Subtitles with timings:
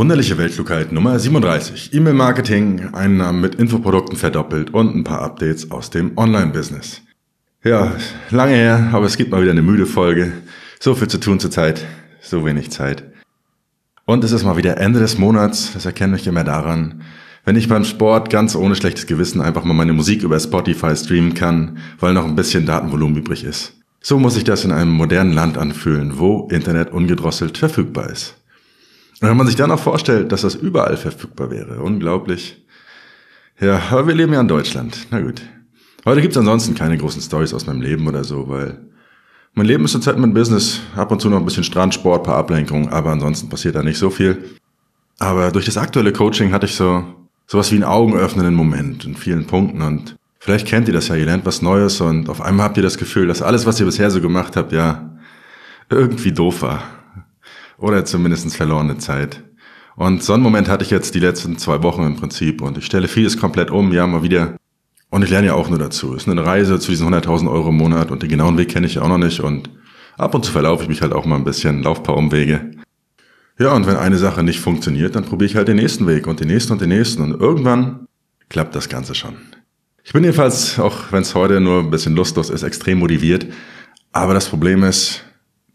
[0.00, 1.92] Wunderliche Weltklugheit Nummer 37.
[1.92, 7.02] E-Mail-Marketing, Einnahmen mit Infoprodukten verdoppelt und ein paar Updates aus dem Online-Business.
[7.62, 7.92] Ja,
[8.30, 10.32] lange her, aber es gibt mal wieder eine müde Folge.
[10.78, 11.84] So viel zu tun zurzeit,
[12.22, 13.04] so wenig Zeit.
[14.06, 17.02] Und es ist mal wieder Ende des Monats, das erkenne ich immer daran,
[17.44, 21.34] wenn ich beim Sport ganz ohne schlechtes Gewissen einfach mal meine Musik über Spotify streamen
[21.34, 23.74] kann, weil noch ein bisschen Datenvolumen übrig ist.
[24.00, 28.39] So muss sich das in einem modernen Land anfühlen, wo Internet ungedrosselt verfügbar ist.
[29.20, 32.64] Und wenn man sich dann auch vorstellt, dass das überall verfügbar wäre, unglaublich.
[33.60, 35.06] Ja, aber wir leben ja in Deutschland.
[35.10, 35.42] Na gut.
[36.06, 38.78] Heute gibt's ansonsten keine großen Stories aus meinem Leben oder so, weil
[39.52, 42.88] mein Leben ist zurzeit mit Business, ab und zu noch ein bisschen Strandsport, paar Ablenkungen,
[42.88, 44.42] aber ansonsten passiert da nicht so viel.
[45.18, 47.04] Aber durch das aktuelle Coaching hatte ich so
[47.46, 51.26] sowas wie einen augenöffnenden Moment in vielen Punkten und vielleicht kennt ihr das ja, ihr
[51.26, 54.10] lernt was Neues und auf einmal habt ihr das Gefühl, dass alles, was ihr bisher
[54.10, 55.10] so gemacht habt, ja,
[55.90, 56.82] irgendwie doof war.
[57.80, 59.42] Oder zumindest verlorene Zeit.
[59.96, 62.86] Und so einen Moment hatte ich jetzt die letzten zwei Wochen im Prinzip und ich
[62.86, 64.56] stelle vieles komplett um, ja, mal wieder.
[65.08, 66.14] Und ich lerne ja auch nur dazu.
[66.14, 68.86] Es ist eine Reise zu diesen 100.000 Euro im Monat und den genauen Weg kenne
[68.86, 69.70] ich auch noch nicht und
[70.16, 72.70] ab und zu verlaufe ich mich halt auch mal ein bisschen, lauf paar Umwege.
[73.58, 76.40] Ja, und wenn eine Sache nicht funktioniert, dann probiere ich halt den nächsten Weg und
[76.40, 78.06] den nächsten und den nächsten und irgendwann
[78.48, 79.36] klappt das Ganze schon.
[80.04, 83.46] Ich bin jedenfalls, auch wenn es heute nur ein bisschen lustlos ist, extrem motiviert.
[84.12, 85.24] Aber das Problem ist,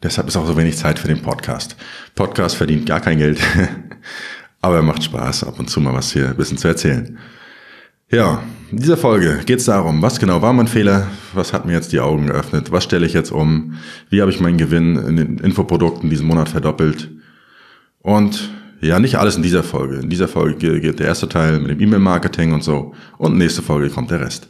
[0.04, 1.76] Deshalb ist auch so wenig Zeit für den Podcast.
[2.16, 3.40] Podcast verdient gar kein Geld,
[4.62, 7.18] aber er macht Spaß, ab und zu mal was hier ein bisschen zu erzählen.
[8.12, 11.74] Ja, in dieser Folge geht es darum, was genau war mein Fehler, was hat mir
[11.74, 13.78] jetzt die Augen geöffnet, was stelle ich jetzt um,
[14.10, 17.10] wie habe ich meinen Gewinn in den Infoprodukten diesen Monat verdoppelt.
[18.00, 19.96] Und ja, nicht alles in dieser Folge.
[19.96, 23.90] In dieser Folge geht der erste Teil mit dem E-Mail-Marketing und so und nächste Folge
[23.90, 24.48] kommt der Rest.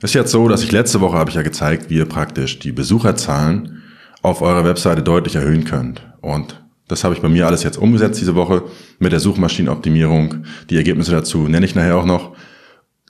[0.00, 2.58] Es ist jetzt so, dass ich letzte Woche habe ich ja gezeigt, wie ihr praktisch
[2.58, 3.82] die Besucherzahlen
[4.26, 6.02] auf eurer Webseite deutlich erhöhen könnt.
[6.20, 8.64] Und das habe ich bei mir alles jetzt umgesetzt diese Woche
[8.98, 10.46] mit der Suchmaschinenoptimierung.
[10.68, 12.34] Die Ergebnisse dazu nenne ich nachher auch noch.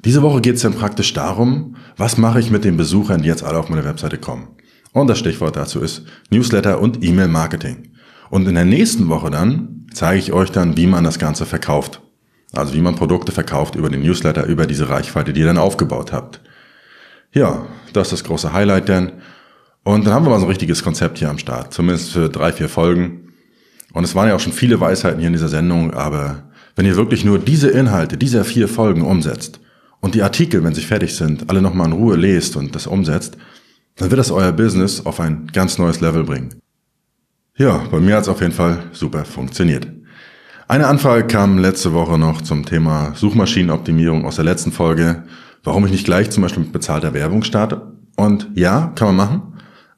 [0.04, 3.42] Diese Woche geht es dann praktisch darum, was mache ich mit den Besuchern, die jetzt
[3.42, 4.48] alle auf meine Webseite kommen.
[4.92, 7.92] Und das Stichwort dazu ist Newsletter und E-Mail-Marketing.
[8.28, 12.02] Und in der nächsten Woche dann zeige ich euch dann, wie man das Ganze verkauft.
[12.52, 16.12] Also wie man Produkte verkauft über den Newsletter, über diese Reichweite, die ihr dann aufgebaut
[16.12, 16.42] habt.
[17.32, 19.12] Ja, das ist das große Highlight denn.
[19.86, 22.52] Und dann haben wir mal so ein richtiges Konzept hier am Start, zumindest für drei,
[22.52, 23.28] vier Folgen.
[23.92, 26.42] Und es waren ja auch schon viele Weisheiten hier in dieser Sendung, aber
[26.74, 29.60] wenn ihr wirklich nur diese Inhalte dieser vier Folgen umsetzt
[30.00, 33.36] und die Artikel, wenn sie fertig sind, alle nochmal in Ruhe lest und das umsetzt,
[33.94, 36.56] dann wird das euer Business auf ein ganz neues Level bringen.
[37.56, 39.86] Ja, bei mir hat es auf jeden Fall super funktioniert.
[40.66, 45.22] Eine Anfrage kam letzte Woche noch zum Thema Suchmaschinenoptimierung aus der letzten Folge,
[45.62, 47.92] warum ich nicht gleich zum Beispiel mit bezahlter Werbung starte.
[48.16, 49.55] Und ja, kann man machen.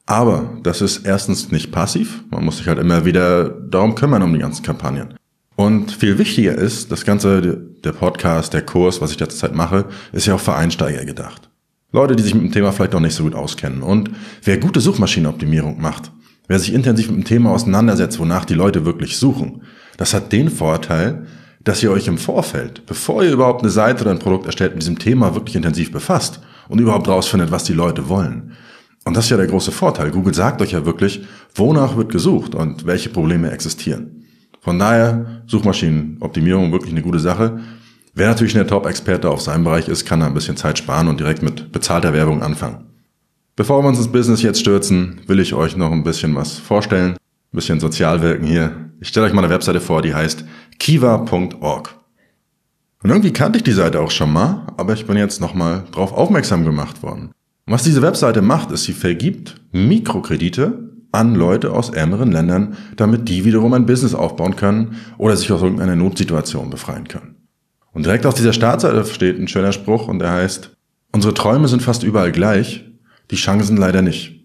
[0.09, 2.25] Aber das ist erstens nicht passiv.
[2.31, 5.13] Man muss sich halt immer wieder darum kümmern, um die ganzen Kampagnen.
[5.55, 10.27] Und viel wichtiger ist, das Ganze, der Podcast, der Kurs, was ich derzeit mache, ist
[10.27, 11.51] ja auch für Einsteiger gedacht.
[11.93, 13.83] Leute, die sich mit dem Thema vielleicht noch nicht so gut auskennen.
[13.83, 14.11] Und
[14.45, 16.11] wer gute Suchmaschinenoptimierung macht,
[16.47, 19.61] wer sich intensiv mit dem Thema auseinandersetzt, wonach die Leute wirklich suchen,
[19.99, 21.27] das hat den Vorteil,
[21.65, 24.81] dass ihr euch im Vorfeld, bevor ihr überhaupt eine Seite oder ein Produkt erstellt, mit
[24.81, 26.41] diesem Thema wirklich intensiv befasst
[26.71, 28.55] und überhaupt rausfindet, was die Leute wollen.
[29.09, 30.11] Und das ist ja der große Vorteil.
[30.11, 31.23] Google sagt euch ja wirklich,
[31.55, 34.27] wonach wird gesucht und welche Probleme existieren.
[34.61, 37.59] Von daher, Suchmaschinenoptimierung wirklich eine gute Sache.
[38.13, 41.21] Wer natürlich ein Top-Experte auf seinem Bereich ist, kann da ein bisschen Zeit sparen und
[41.21, 42.85] direkt mit bezahlter Werbung anfangen.
[43.57, 47.13] Bevor wir uns ins Business jetzt stürzen, will ich euch noch ein bisschen was vorstellen.
[47.13, 47.17] Ein
[47.57, 48.91] bisschen sozial wirken hier.
[49.01, 50.45] Ich stelle euch mal eine Webseite vor, die heißt
[50.79, 51.97] kiva.org.
[53.03, 56.13] Und irgendwie kannte ich die Seite auch schon mal, aber ich bin jetzt nochmal drauf
[56.13, 57.31] aufmerksam gemacht worden.
[57.69, 63.29] Und was diese Webseite macht, ist, sie vergibt Mikrokredite an Leute aus ärmeren Ländern, damit
[63.29, 67.37] die wiederum ein Business aufbauen können oder sich aus irgendeiner Notsituation befreien können.
[67.93, 70.71] Und direkt auf dieser Startseite steht ein schöner Spruch und der heißt,
[71.13, 72.87] unsere Träume sind fast überall gleich,
[73.31, 74.41] die Chancen leider nicht.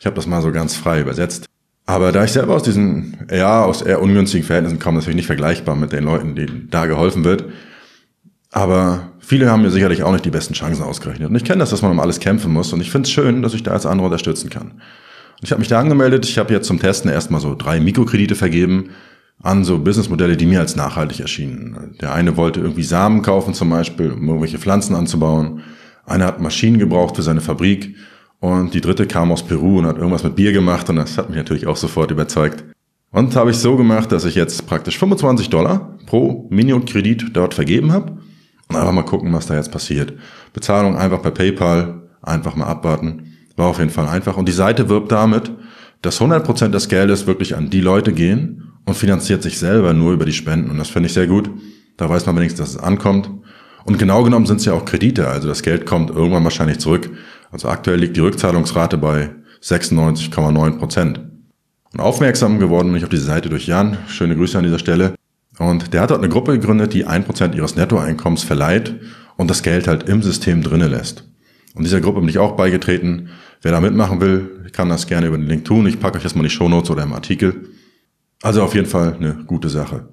[0.00, 1.46] Ich habe das mal so ganz frei übersetzt.
[1.86, 5.76] Aber da ich selber aus diesen, ja, aus eher ungünstigen Verhältnissen komme, natürlich nicht vergleichbar
[5.76, 7.44] mit den Leuten, denen da geholfen wird.
[8.50, 11.28] Aber viele haben mir sicherlich auch nicht die besten Chancen ausgerechnet.
[11.28, 12.72] Und ich kenne das, dass man um alles kämpfen muss.
[12.72, 14.70] Und ich finde es schön, dass ich da als andere unterstützen kann.
[14.70, 16.24] Und ich habe mich da angemeldet.
[16.24, 18.90] Ich habe jetzt zum Testen erstmal so drei Mikrokredite vergeben
[19.42, 21.94] an so Businessmodelle, die mir als nachhaltig erschienen.
[22.00, 25.60] Der eine wollte irgendwie Samen kaufen zum Beispiel, um irgendwelche Pflanzen anzubauen.
[26.06, 27.96] Einer hat Maschinen gebraucht für seine Fabrik.
[28.40, 30.88] Und die dritte kam aus Peru und hat irgendwas mit Bier gemacht.
[30.88, 32.64] Und das hat mich natürlich auch sofort überzeugt.
[33.10, 37.92] Und habe ich so gemacht, dass ich jetzt praktisch 25 Dollar pro Minikredit dort vergeben
[37.92, 38.16] habe
[38.76, 40.12] einfach mal gucken, was da jetzt passiert.
[40.52, 43.34] Bezahlung einfach per PayPal, einfach mal abwarten.
[43.56, 44.36] War auf jeden Fall einfach.
[44.36, 45.50] Und die Seite wirbt damit,
[46.02, 50.24] dass 100% des Geldes wirklich an die Leute gehen und finanziert sich selber nur über
[50.24, 50.70] die Spenden.
[50.70, 51.50] Und das finde ich sehr gut.
[51.96, 53.30] Da weiß man wenigstens, dass es ankommt.
[53.84, 55.28] Und genau genommen sind es ja auch Kredite.
[55.28, 57.10] Also das Geld kommt irgendwann wahrscheinlich zurück.
[57.50, 59.30] Also aktuell liegt die Rückzahlungsrate bei
[59.62, 61.20] 96,9 Prozent.
[61.92, 63.96] Und aufmerksam geworden bin ich auf diese Seite durch Jan.
[64.08, 65.14] Schöne Grüße an dieser Stelle.
[65.58, 68.94] Und der hat dort eine Gruppe gegründet, die ein Prozent ihres Nettoeinkommens verleiht
[69.36, 71.24] und das Geld halt im System drinnen lässt.
[71.74, 73.30] Und dieser Gruppe bin ich auch beigetreten.
[73.62, 75.86] Wer da mitmachen will, kann das gerne über den Link tun.
[75.86, 77.68] Ich packe euch das mal in die Shownotes oder im Artikel.
[78.42, 80.08] Also auf jeden Fall eine gute Sache.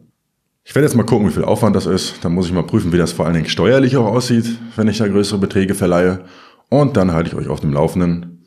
[0.64, 2.24] Ich werde jetzt mal gucken, wie viel Aufwand das ist.
[2.24, 4.46] Dann muss ich mal prüfen, wie das vor allen Dingen steuerlich auch aussieht,
[4.76, 6.22] wenn ich da größere Beträge verleihe.
[6.70, 8.44] Und dann halte ich euch auf dem Laufenden.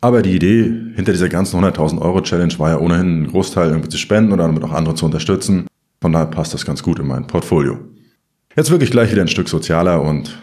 [0.00, 3.88] Aber die Idee hinter dieser ganzen 100.000 Euro Challenge war ja ohnehin einen Großteil irgendwie
[3.88, 5.66] zu spenden oder damit auch andere zu unterstützen.
[6.00, 7.78] Von daher passt das ganz gut in mein Portfolio.
[8.56, 10.42] Jetzt wirklich gleich wieder ein Stück sozialer und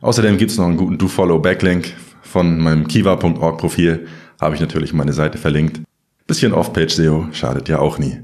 [0.00, 1.92] außerdem gibt's noch einen guten Do-Follow-Backlink
[2.22, 4.06] von meinem kiva.org Profil.
[4.40, 5.80] Habe ich natürlich meine Seite verlinkt.
[6.26, 8.20] Bisschen Off-Page-SEO schadet ja auch nie.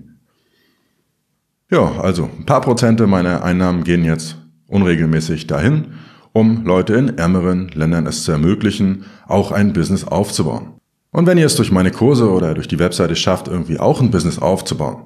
[1.71, 4.37] Ja, also ein paar Prozente meiner Einnahmen gehen jetzt
[4.67, 5.95] unregelmäßig dahin,
[6.33, 10.75] um Leute in ärmeren Ländern es zu ermöglichen, auch ein Business aufzubauen.
[11.13, 14.11] Und wenn ihr es durch meine Kurse oder durch die Webseite schafft, irgendwie auch ein
[14.11, 15.05] Business aufzubauen,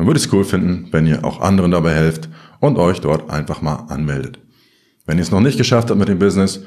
[0.00, 3.28] dann würde ich es cool finden, wenn ihr auch anderen dabei helft und euch dort
[3.28, 4.38] einfach mal anmeldet.
[5.04, 6.60] Wenn ihr es noch nicht geschafft habt mit dem Business,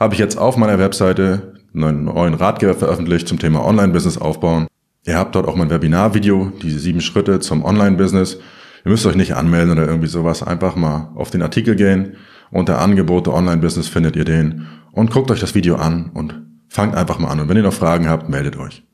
[0.00, 4.68] habe ich jetzt auf meiner Webseite einen neuen Ratgeber veröffentlicht zum Thema Online-Business aufbauen.
[5.04, 8.38] Ihr habt dort auch mein Webinar-Video, diese sieben Schritte zum Online-Business,
[8.84, 10.42] Ihr müsst euch nicht anmelden oder irgendwie sowas.
[10.42, 12.16] Einfach mal auf den Artikel gehen.
[12.50, 14.66] Unter Angebote Online-Business findet ihr den.
[14.92, 17.40] Und guckt euch das Video an und fangt einfach mal an.
[17.40, 18.87] Und wenn ihr noch Fragen habt, meldet euch.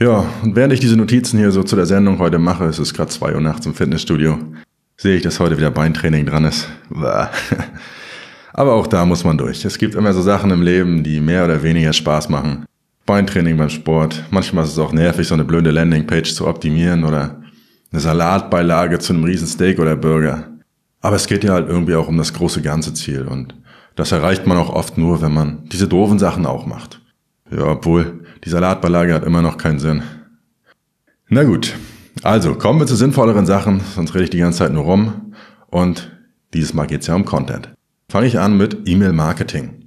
[0.00, 2.94] Ja, und während ich diese Notizen hier so zu der Sendung heute mache, es ist
[2.94, 4.38] gerade zwei Uhr nachts im Fitnessstudio,
[4.96, 6.68] sehe ich, dass heute wieder Beintraining dran ist.
[8.52, 9.64] Aber auch da muss man durch.
[9.64, 12.66] Es gibt immer so Sachen im Leben, die mehr oder weniger Spaß machen.
[13.06, 14.24] Beintraining beim Sport.
[14.30, 17.42] Manchmal ist es auch nervig, so eine blöde Landingpage zu optimieren oder
[17.92, 20.48] eine Salatbeilage zu einem riesen Steak oder Burger.
[21.00, 23.54] Aber es geht ja halt irgendwie auch um das große ganze Ziel und
[23.94, 27.00] das erreicht man auch oft nur, wenn man diese doofen Sachen auch macht.
[27.50, 30.02] Ja, obwohl die Salatbeilage hat immer noch keinen Sinn.
[31.28, 31.74] Na gut,
[32.22, 35.34] also kommen wir zu sinnvolleren Sachen, sonst rede ich die ganze Zeit nur rum
[35.68, 36.12] und
[36.52, 37.70] dieses Mal geht's ja um Content.
[38.08, 39.84] Fange ich an mit E-Mail-Marketing.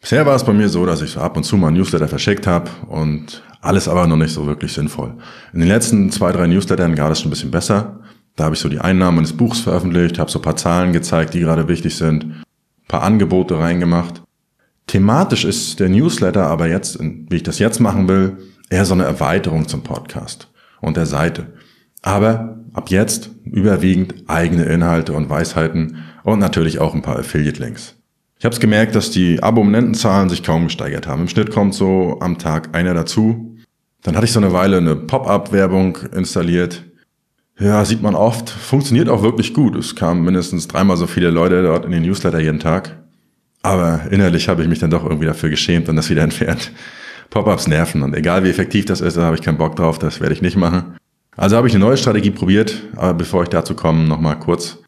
[0.00, 2.46] Bisher war es bei mir so, dass ich so ab und zu mal Newsletter verschickt
[2.46, 5.14] habe und alles aber noch nicht so wirklich sinnvoll.
[5.52, 8.00] In den letzten zwei, drei Newslettern gar das schon ein bisschen besser.
[8.36, 11.34] Da habe ich so die Einnahmen eines Buchs veröffentlicht, habe so ein paar Zahlen gezeigt,
[11.34, 12.44] die gerade wichtig sind, ein
[12.86, 14.22] paar Angebote reingemacht.
[14.88, 18.38] Thematisch ist der Newsletter aber jetzt, wie ich das jetzt machen will,
[18.70, 20.50] eher so eine Erweiterung zum Podcast
[20.80, 21.46] und der Seite.
[22.02, 27.96] Aber ab jetzt überwiegend eigene Inhalte und Weisheiten und natürlich auch ein paar Affiliate-Links.
[28.38, 31.22] Ich habe es gemerkt, dass die Abonnentenzahlen sich kaum gesteigert haben.
[31.22, 33.56] Im Schnitt kommt so am Tag einer dazu.
[34.02, 36.84] Dann hatte ich so eine Weile eine Pop-up-Werbung installiert.
[37.58, 38.48] Ja, sieht man oft.
[38.48, 39.76] Funktioniert auch wirklich gut.
[39.76, 42.96] Es kamen mindestens dreimal so viele Leute dort in den Newsletter jeden Tag.
[43.62, 46.72] Aber innerlich habe ich mich dann doch irgendwie dafür geschämt und das wieder entfernt.
[47.30, 50.20] Pop-ups nerven und egal wie effektiv das ist, da habe ich keinen Bock drauf, das
[50.20, 50.96] werde ich nicht machen.
[51.36, 54.78] Also habe ich eine neue Strategie probiert, aber bevor ich dazu komme, nochmal kurz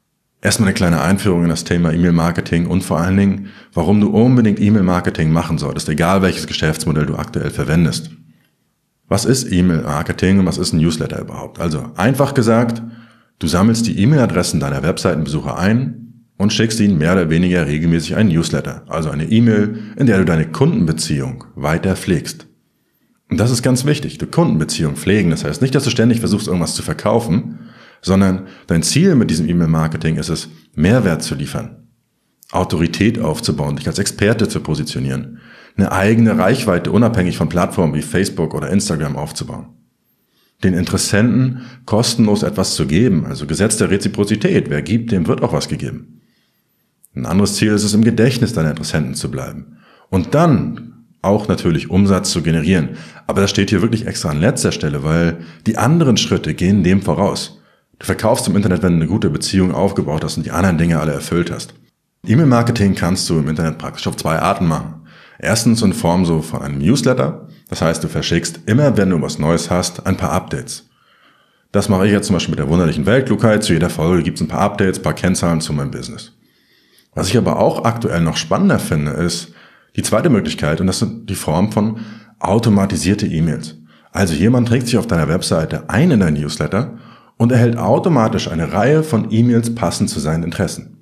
[0.43, 4.59] Erstmal eine kleine Einführung in das Thema E-Mail-Marketing und vor allen Dingen, warum du unbedingt
[4.59, 8.11] E-Mail-Marketing machen solltest, egal welches Geschäftsmodell du aktuell verwendest.
[9.07, 11.61] Was ist E-Mail-Marketing und was ist ein Newsletter überhaupt?
[11.61, 12.81] Also einfach gesagt,
[13.39, 16.10] du sammelst die E-Mail-Adressen deiner Webseitenbesucher ein
[16.41, 20.25] und schickst ihnen mehr oder weniger regelmäßig einen Newsletter, also eine E-Mail, in der du
[20.25, 22.47] deine Kundenbeziehung weiter pflegst.
[23.29, 25.29] Und das ist ganz wichtig, du Kundenbeziehung pflegen.
[25.29, 27.59] Das heißt nicht, dass du ständig versuchst, irgendwas zu verkaufen,
[28.01, 31.89] sondern dein Ziel mit diesem E-Mail-Marketing ist es, Mehrwert zu liefern,
[32.53, 35.41] Autorität aufzubauen, dich als Experte zu positionieren,
[35.77, 39.75] eine eigene Reichweite unabhängig von Plattformen wie Facebook oder Instagram aufzubauen.
[40.65, 44.71] Den Interessenten kostenlos etwas zu geben, also Gesetz der Reziprozität.
[44.71, 46.20] Wer gibt, dem wird auch was gegeben.
[47.21, 49.77] Ein anderes Ziel ist es, im Gedächtnis deiner Interessenten zu bleiben.
[50.09, 52.91] Und dann auch natürlich Umsatz zu generieren.
[53.27, 55.37] Aber das steht hier wirklich extra an letzter Stelle, weil
[55.67, 57.61] die anderen Schritte gehen dem voraus.
[57.99, 60.99] Du verkaufst im Internet, wenn du eine gute Beziehung aufgebaut hast und die anderen Dinge
[60.99, 61.75] alle erfüllt hast.
[62.27, 65.03] E-Mail-Marketing kannst du im Internet praktisch auf zwei Arten machen.
[65.39, 67.49] Erstens in Form so von einem Newsletter.
[67.69, 70.89] Das heißt, du verschickst immer, wenn du was Neues hast, ein paar Updates.
[71.73, 73.63] Das mache ich jetzt zum Beispiel mit der wunderlichen Weltklugheit.
[73.63, 76.33] Zu jeder Folge gibt es ein paar Updates, ein paar Kennzahlen zu meinem Business.
[77.15, 79.53] Was ich aber auch aktuell noch spannender finde, ist
[79.97, 82.01] die zweite Möglichkeit und das sind die Form von
[82.39, 83.77] automatisierte E-Mails.
[84.13, 86.99] Also jemand trägt sich auf deiner Webseite ein in dein Newsletter
[87.37, 90.97] und erhält automatisch eine Reihe von E-Mails passend zu seinen Interessen.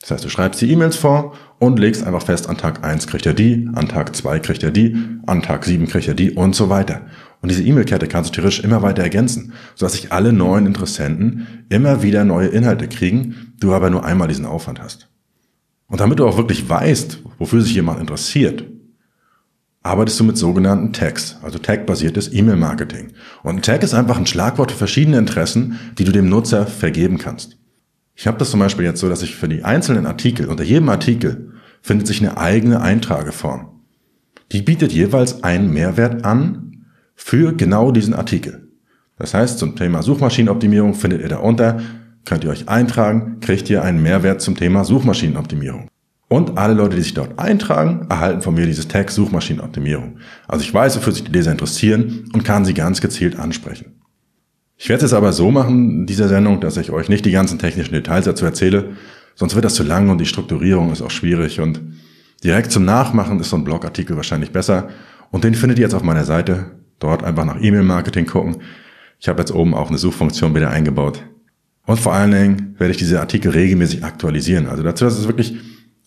[0.00, 3.24] Das heißt, du schreibst die E-Mails vor und legst einfach fest, an Tag 1 kriegt
[3.24, 6.54] er die, an Tag 2 kriegt er die, an Tag 7 kriegt er die und
[6.54, 7.02] so weiter.
[7.40, 12.02] Und diese E-Mail-Kette kannst du theoretisch immer weiter ergänzen, sodass sich alle neuen Interessenten immer
[12.02, 15.08] wieder neue Inhalte kriegen, du aber nur einmal diesen Aufwand hast.
[15.94, 18.64] Und damit du auch wirklich weißt, wofür sich jemand interessiert,
[19.84, 23.12] arbeitest du mit sogenannten Tags, also Tag-basiertes E-Mail-Marketing.
[23.44, 27.18] Und ein Tag ist einfach ein Schlagwort für verschiedene Interessen, die du dem Nutzer vergeben
[27.18, 27.58] kannst.
[28.16, 30.88] Ich habe das zum Beispiel jetzt so, dass ich für die einzelnen Artikel, unter jedem
[30.88, 33.80] Artikel findet sich eine eigene Eintrageform.
[34.50, 38.66] Die bietet jeweils einen Mehrwert an für genau diesen Artikel.
[39.16, 41.80] Das heißt, zum Thema Suchmaschinenoptimierung findet ihr da unter,
[42.24, 45.88] könnt ihr euch eintragen, kriegt ihr einen Mehrwert zum Thema Suchmaschinenoptimierung.
[46.28, 50.18] Und alle Leute, die sich dort eintragen, erhalten von mir dieses Tag Suchmaschinenoptimierung.
[50.48, 54.00] Also ich weiß, wofür sich die Leser interessieren und kann sie ganz gezielt ansprechen.
[54.76, 57.58] Ich werde es aber so machen, in dieser Sendung, dass ich euch nicht die ganzen
[57.58, 58.96] technischen Details dazu erzähle,
[59.34, 61.80] sonst wird das zu lang und die Strukturierung ist auch schwierig und
[62.42, 64.88] direkt zum Nachmachen ist so ein Blogartikel wahrscheinlich besser
[65.30, 66.72] und den findet ihr jetzt auf meiner Seite.
[66.98, 68.56] Dort einfach nach E-Mail-Marketing gucken.
[69.20, 71.22] Ich habe jetzt oben auch eine Suchfunktion wieder eingebaut.
[71.86, 74.66] Und vor allen Dingen werde ich diese Artikel regelmäßig aktualisieren.
[74.66, 75.56] Also dazu, dass es wirklich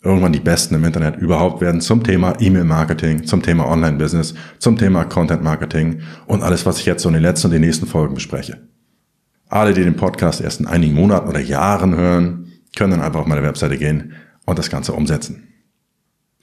[0.04, 5.06] irgendwann die Besten im Internet überhaupt werden zum Thema E-Mail-Marketing, zum Thema Online-Business, zum Thema
[5.06, 8.68] Content-Marketing und alles, was ich jetzt so in den letzten und den nächsten Folgen bespreche.
[9.50, 13.28] Alle, die den Podcast erst in einigen Monaten oder Jahren hören, können dann einfach auf
[13.28, 14.14] meine Webseite gehen
[14.46, 15.44] und das Ganze umsetzen.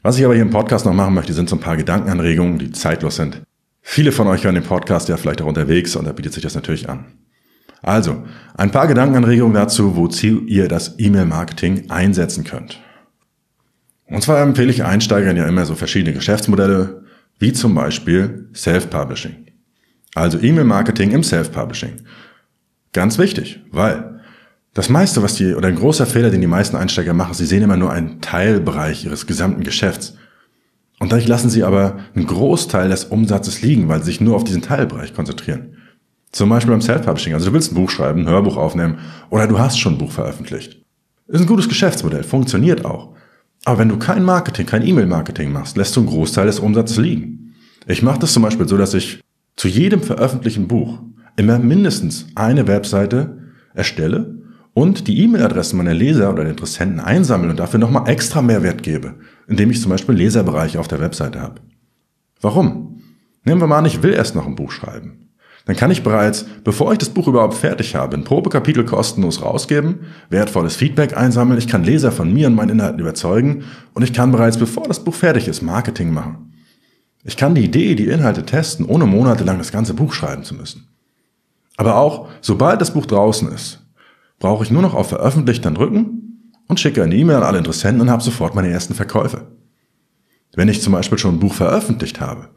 [0.02, 2.72] Was ich aber hier im Podcast noch machen möchte, sind so ein paar Gedankenanregungen, die
[2.72, 3.42] zeitlos sind.
[3.80, 6.54] Viele von euch hören den Podcast ja vielleicht auch unterwegs und da bietet sich das
[6.54, 7.06] natürlich an.
[7.84, 8.24] Also,
[8.56, 12.80] ein paar Gedankenanregungen dazu, wozu ihr das E-Mail-Marketing einsetzen könnt.
[14.06, 17.02] Und zwar empfehle ich Einsteigern ja immer so verschiedene Geschäftsmodelle,
[17.38, 19.48] wie zum Beispiel Self-Publishing.
[20.14, 21.96] Also E-Mail-Marketing im Self-Publishing.
[22.94, 24.20] Ganz wichtig, weil
[24.72, 27.62] das meiste, was die, oder ein großer Fehler, den die meisten Einsteiger machen, sie sehen
[27.62, 30.16] immer nur einen Teilbereich ihres gesamten Geschäfts.
[31.00, 34.44] Und dadurch lassen sie aber einen Großteil des Umsatzes liegen, weil sie sich nur auf
[34.44, 35.76] diesen Teilbereich konzentrieren.
[36.34, 37.32] Zum Beispiel beim Self-Publishing.
[37.32, 38.98] Also du willst ein Buch schreiben, ein Hörbuch aufnehmen
[39.30, 40.84] oder du hast schon ein Buch veröffentlicht.
[41.28, 43.14] Ist ein gutes Geschäftsmodell, funktioniert auch.
[43.64, 47.54] Aber wenn du kein Marketing, kein E-Mail-Marketing machst, lässt du einen Großteil des Umsatzes liegen.
[47.86, 49.20] Ich mache das zum Beispiel so, dass ich
[49.54, 50.98] zu jedem veröffentlichten Buch
[51.36, 53.38] immer mindestens eine Webseite
[53.72, 54.34] erstelle
[54.72, 59.70] und die E-Mail-Adressen meiner Leser oder Interessenten einsammle und dafür nochmal extra Mehrwert gebe, indem
[59.70, 61.60] ich zum Beispiel Leserbereiche auf der Webseite habe.
[62.40, 63.02] Warum?
[63.44, 65.23] Nehmen wir mal an, ich will erst noch ein Buch schreiben
[65.66, 70.00] dann kann ich bereits, bevor ich das Buch überhaupt fertig habe, ein Probekapitel kostenlos rausgeben,
[70.28, 74.30] wertvolles Feedback einsammeln, ich kann Leser von mir und meinen Inhalten überzeugen und ich kann
[74.30, 76.52] bereits, bevor das Buch fertig ist, Marketing machen.
[77.24, 80.88] Ich kann die Idee, die Inhalte testen, ohne monatelang das ganze Buch schreiben zu müssen.
[81.76, 83.80] Aber auch, sobald das Buch draußen ist,
[84.38, 88.02] brauche ich nur noch auf Veröffentlicht dann drücken und schicke eine E-Mail an alle Interessenten
[88.02, 89.46] und habe sofort meine ersten Verkäufe.
[90.54, 92.50] Wenn ich zum Beispiel schon ein Buch veröffentlicht habe,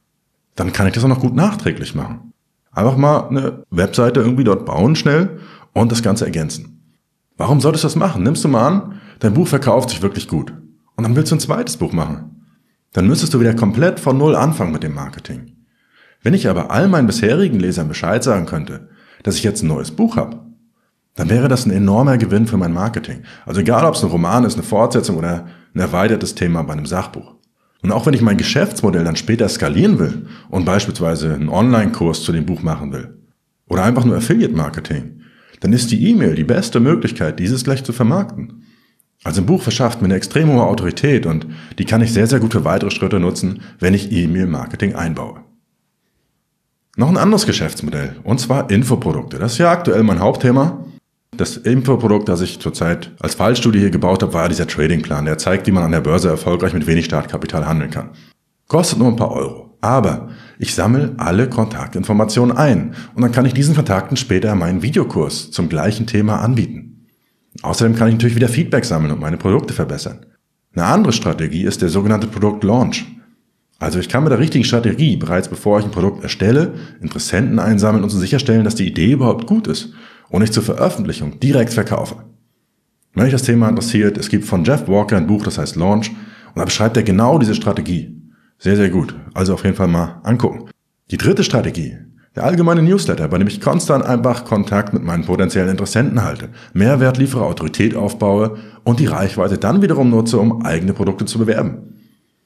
[0.55, 2.33] dann kann ich das auch noch gut nachträglich machen.
[2.77, 5.39] Einfach mal eine Webseite irgendwie dort bauen schnell
[5.73, 6.95] und das Ganze ergänzen.
[7.35, 8.21] Warum solltest du das machen?
[8.21, 10.53] Nimmst du mal an, dein Buch verkauft sich wirklich gut.
[10.95, 12.45] Und dann willst du ein zweites Buch machen.
[12.93, 15.55] Dann müsstest du wieder komplett von Null anfangen mit dem Marketing.
[16.21, 18.89] Wenn ich aber all meinen bisherigen Lesern Bescheid sagen könnte,
[19.23, 20.45] dass ich jetzt ein neues Buch habe,
[21.15, 23.23] dann wäre das ein enormer Gewinn für mein Marketing.
[23.47, 26.85] Also egal, ob es ein Roman ist, eine Fortsetzung oder ein erweitertes Thema bei einem
[26.85, 27.36] Sachbuch.
[27.81, 32.31] Und auch wenn ich mein Geschäftsmodell dann später skalieren will und beispielsweise einen Online-Kurs zu
[32.31, 33.17] dem Buch machen will
[33.67, 35.21] oder einfach nur Affiliate-Marketing,
[35.59, 38.63] dann ist die E-Mail die beste Möglichkeit, dieses gleich zu vermarkten.
[39.23, 42.39] Also ein Buch verschafft mir eine extrem hohe Autorität und die kann ich sehr, sehr
[42.39, 45.41] gut für weitere Schritte nutzen, wenn ich E-Mail-Marketing einbaue.
[46.95, 49.37] Noch ein anderes Geschäftsmodell, und zwar Infoprodukte.
[49.37, 50.83] Das ist ja aktuell mein Hauptthema.
[51.35, 55.25] Das Infoprodukt, das ich zurzeit als Fallstudie hier gebaut habe, war dieser Tradingplan.
[55.25, 58.11] Der zeigt, wie man an der Börse erfolgreich mit wenig Startkapital handeln kann.
[58.67, 59.77] Kostet nur ein paar Euro.
[59.81, 65.51] Aber ich sammle alle Kontaktinformationen ein und dann kann ich diesen Kontakten später meinen Videokurs
[65.51, 67.07] zum gleichen Thema anbieten.
[67.61, 70.25] Außerdem kann ich natürlich wieder Feedback sammeln und meine Produkte verbessern.
[70.73, 73.05] Eine andere Strategie ist der sogenannte Produktlaunch.
[73.79, 78.03] Also ich kann mit der richtigen Strategie bereits bevor ich ein Produkt erstelle, Interessenten einsammeln
[78.03, 79.93] und so sicherstellen, dass die Idee überhaupt gut ist
[80.29, 82.17] und ich zur Veröffentlichung direkt verkaufe.
[83.13, 86.09] Wenn euch das Thema interessiert, es gibt von Jeff Walker ein Buch, das heißt Launch,
[86.09, 88.15] und da beschreibt er genau diese Strategie.
[88.59, 89.15] Sehr, sehr gut.
[89.33, 90.69] Also auf jeden Fall mal angucken.
[91.11, 91.97] Die dritte Strategie,
[92.35, 97.17] der allgemeine Newsletter, bei dem ich konstant einfach Kontakt mit meinen potenziellen Interessenten halte, Mehrwert
[97.17, 101.95] liefere, Autorität aufbaue und die Reichweite dann wiederum nutze, um eigene Produkte zu bewerben.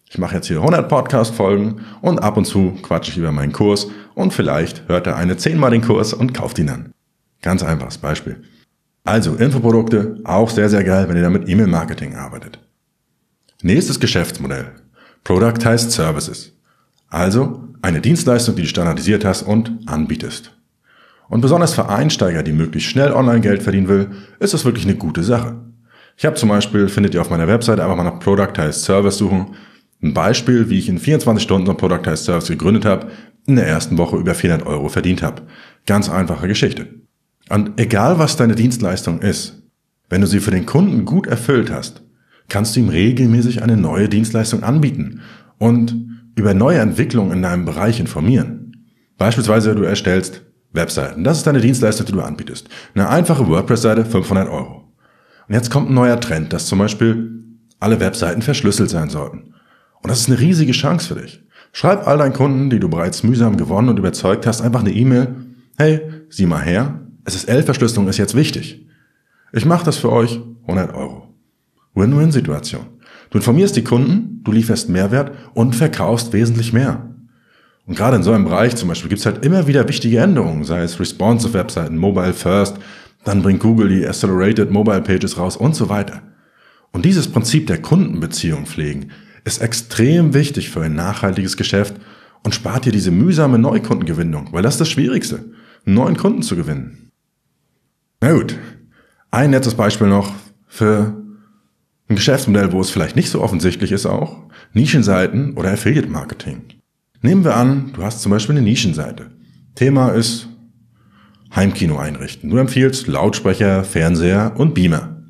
[0.10, 3.88] Ich mache jetzt hier 100 Podcast-Folgen und ab und zu quatsche ich über meinen Kurs
[4.14, 6.92] und vielleicht hört er eine zehnmal den Kurs und kauft ihn dann.
[7.42, 8.44] Ganz einfaches Beispiel.
[9.04, 12.60] Also Infoprodukte, auch sehr, sehr geil, wenn ihr damit E-Mail-Marketing arbeitet.
[13.64, 14.72] Nächstes Geschäftsmodell.
[15.24, 16.54] Productized Services.
[17.10, 20.56] Also eine Dienstleistung, die du standardisiert hast und anbietest.
[21.30, 24.96] Und besonders für Einsteiger, die möglichst schnell online Geld verdienen will, ist das wirklich eine
[24.96, 25.56] gute Sache.
[26.18, 29.56] Ich habe zum Beispiel, findet ihr auf meiner Website, einfach mal nach Productized Service suchen.
[30.04, 33.08] Ein Beispiel, wie ich in 24 Stunden so einen Productized Service gegründet habe,
[33.48, 35.44] in der ersten Woche über 400 Euro verdient habe.
[35.86, 36.88] Ganz einfache Geschichte.
[37.50, 39.62] Und egal was deine Dienstleistung ist,
[40.10, 42.04] wenn du sie für den Kunden gut erfüllt hast,
[42.50, 45.22] kannst du ihm regelmäßig eine neue Dienstleistung anbieten
[45.58, 45.96] und
[46.36, 48.86] über neue Entwicklungen in deinem Bereich informieren.
[49.18, 50.42] Beispielsweise du erstellst
[50.74, 51.24] Webseiten.
[51.24, 52.70] Das ist deine Dienstleistung, die du anbietest.
[52.96, 54.94] Eine einfache WordPress-Seite, 500 Euro.
[55.48, 57.44] Und jetzt kommt ein neuer Trend, dass zum Beispiel
[57.80, 59.54] alle Webseiten verschlüsselt sein sollten.
[60.02, 61.44] Und das ist eine riesige Chance für dich.
[61.74, 65.36] Schreib all deinen Kunden, die du bereits mühsam gewonnen und überzeugt hast, einfach eine E-Mail.
[65.78, 68.88] Hey, sieh mal her, SSL-Verschlüsselung ist jetzt wichtig.
[69.54, 71.28] Ich mache das für euch 100 Euro.
[71.94, 72.86] Win-Win-Situation.
[73.30, 77.16] Du informierst die Kunden, du lieferst Mehrwert und verkaufst wesentlich mehr.
[77.86, 80.82] Und gerade in so einem Bereich zum Beispiel gibt's halt immer wieder wichtige Änderungen, sei
[80.84, 82.78] es responsive Webseiten, Mobile First,
[83.24, 86.22] dann bringt Google die Accelerated Mobile Pages raus und so weiter.
[86.92, 89.12] Und dieses Prinzip der Kundenbeziehung pflegen
[89.44, 91.96] ist extrem wichtig für ein nachhaltiges Geschäft
[92.44, 95.52] und spart dir diese mühsame Neukundengewinnung, weil das ist das Schwierigste,
[95.86, 97.11] einen neuen Kunden zu gewinnen.
[98.24, 98.56] Na gut,
[99.32, 100.32] ein nettes Beispiel noch
[100.68, 101.16] für
[102.08, 106.62] ein Geschäftsmodell, wo es vielleicht nicht so offensichtlich ist auch, Nischenseiten oder Affiliate Marketing.
[107.22, 109.32] Nehmen wir an, du hast zum Beispiel eine Nischenseite.
[109.74, 110.48] Thema ist
[111.56, 112.52] Heimkino einrichten.
[112.52, 115.24] Du empfiehlst Lautsprecher, Fernseher und Beamer.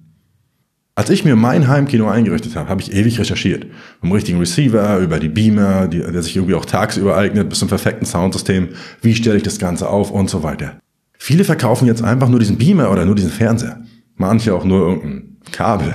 [0.93, 3.67] Als ich mir mein Heimkino eingerichtet habe, habe ich ewig recherchiert.
[4.01, 7.69] Vom richtigen Receiver, über die Beamer, die, der sich irgendwie auch tagsüber eignet, bis zum
[7.69, 8.69] perfekten Soundsystem.
[9.01, 10.80] Wie stelle ich das Ganze auf und so weiter.
[11.23, 13.79] Viele verkaufen jetzt einfach nur diesen Beamer oder nur diesen Fernseher.
[14.15, 15.93] Manche auch nur irgendein Kabel.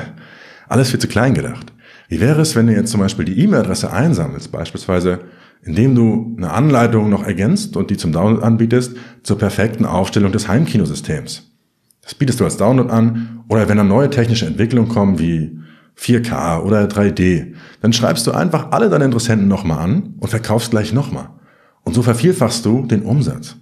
[0.69, 1.73] Alles viel zu klein gedacht.
[2.09, 5.19] Wie wäre es, wenn du jetzt zum Beispiel die E-Mail-Adresse einsammelst, beispielsweise
[5.63, 10.47] indem du eine Anleitung noch ergänzt und die zum Download anbietest zur perfekten Aufstellung des
[10.47, 11.51] Heimkinosystems.
[12.03, 15.59] Das bietest du als Download an oder wenn dann neue technische Entwicklungen kommen wie
[15.99, 20.93] 4K oder 3D, dann schreibst du einfach alle deine Interessenten nochmal an und verkaufst gleich
[20.93, 21.31] nochmal.
[21.83, 23.57] Und so vervielfachst du den Umsatz.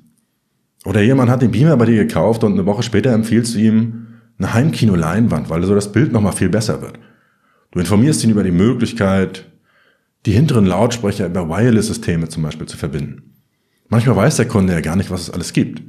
[0.85, 4.07] Oder jemand hat den Beamer bei dir gekauft und eine Woche später empfiehlst du ihm
[4.39, 6.99] eine Heimkino-Leinwand, weil so das Bild nochmal viel besser wird.
[7.71, 9.51] Du informierst ihn über die Möglichkeit,
[10.27, 13.35] die hinteren Lautsprecher über Wireless-Systeme zum Beispiel zu verbinden.
[13.89, 15.83] Manchmal weiß der Kunde ja gar nicht, was es alles gibt.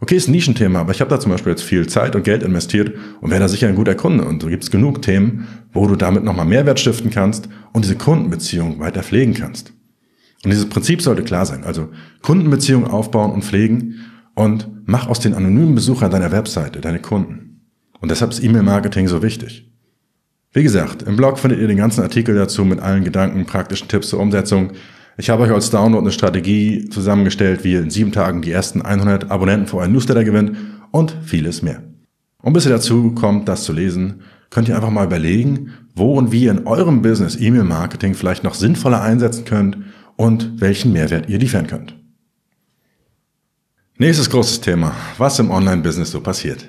[0.00, 2.42] Okay, ist ein Nischenthema, aber ich habe da zum Beispiel jetzt viel Zeit und Geld
[2.42, 4.24] investiert und wäre da sicher ein guter Kunde.
[4.24, 7.96] Und so gibt es genug Themen, wo du damit nochmal Mehrwert stiften kannst und diese
[7.96, 9.74] Kundenbeziehung weiter pflegen kannst.
[10.42, 11.64] Und dieses Prinzip sollte klar sein.
[11.64, 11.90] Also
[12.22, 13.96] Kundenbeziehung aufbauen und pflegen
[14.34, 17.66] und mach aus den anonymen Besuchern deiner Webseite deine Kunden.
[18.00, 19.70] Und deshalb ist E-Mail-Marketing so wichtig.
[20.52, 24.08] Wie gesagt, im Blog findet ihr den ganzen Artikel dazu mit allen Gedanken, praktischen Tipps
[24.08, 24.72] zur Umsetzung.
[25.16, 28.82] Ich habe euch als Download eine Strategie zusammengestellt, wie ihr in sieben Tagen die ersten
[28.82, 30.56] 100 Abonnenten für euren Newsletter gewinnt
[30.90, 31.82] und vieles mehr.
[32.42, 36.32] Und bis ihr dazu kommt, das zu lesen, könnt ihr einfach mal überlegen, wo und
[36.32, 39.78] wie ihr in eurem Business E-Mail-Marketing vielleicht noch sinnvoller einsetzen könnt
[40.16, 41.99] und welchen Mehrwert ihr liefern könnt.
[44.00, 46.66] Nächstes großes Thema, was im Online-Business so passiert.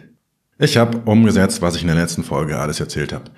[0.59, 3.31] Ich habe umgesetzt, was ich in der letzten Folge alles erzählt habe.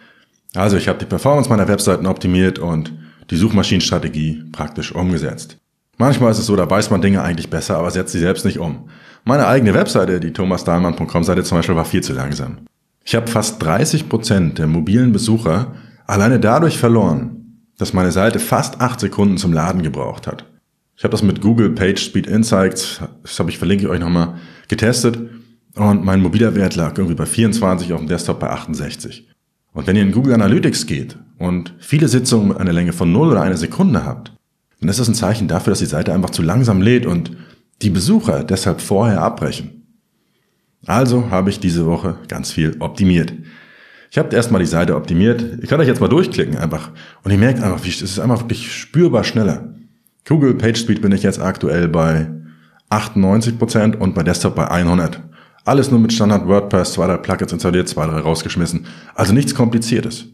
[0.55, 2.91] Also ich habe die Performance meiner Webseiten optimiert und
[3.29, 5.57] die Suchmaschinenstrategie praktisch umgesetzt.
[5.99, 8.57] Manchmal ist es so, da weiß man Dinge eigentlich besser, aber setzt sie selbst nicht
[8.57, 8.89] um.
[9.25, 12.65] Meine eigene Webseite, die thomasdahlmann.com Seite zum Beispiel, war viel zu langsam.
[13.05, 15.75] Ich habe fast 30 Prozent der mobilen Besucher
[16.07, 20.45] alleine dadurch verloren, dass meine Seite fast 8 Sekunden zum Laden gebraucht hat.
[20.95, 24.35] Ich habe das mit Google Page Speed Insights, das habe ich verlinke ich euch nochmal,
[24.67, 25.17] getestet
[25.75, 29.27] und mein mobiler Wert lag irgendwie bei 24, auf dem Desktop bei 68.
[29.73, 33.29] Und wenn ihr in Google Analytics geht und viele Sitzungen mit einer Länge von 0
[33.29, 34.33] oder einer Sekunde habt,
[34.79, 37.31] dann ist das ein Zeichen dafür, dass die Seite einfach zu langsam lädt und
[37.81, 39.83] die Besucher deshalb vorher abbrechen.
[40.85, 43.33] Also habe ich diese Woche ganz viel optimiert.
[44.11, 45.41] Ich habe erstmal die Seite optimiert.
[45.41, 46.91] Ihr könnt euch jetzt mal durchklicken einfach.
[47.23, 49.72] Und ihr merkt einfach, es ist einfach wirklich spürbar schneller.
[50.25, 52.29] Google PageSpeed bin ich jetzt aktuell bei
[52.89, 55.19] 98% und bei Desktop bei 100.
[55.65, 58.85] Alles nur mit Standard WordPress, zwei, drei Plugins installiert, zwei, drei rausgeschmissen.
[59.15, 60.25] Also nichts Kompliziertes.